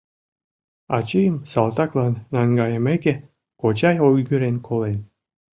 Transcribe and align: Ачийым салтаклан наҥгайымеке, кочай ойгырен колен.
Ачийым 0.97 1.35
салтаклан 1.51 2.13
наҥгайымеке, 2.33 3.13
кочай 3.61 3.97
ойгырен 4.07 4.55
колен. 4.67 4.99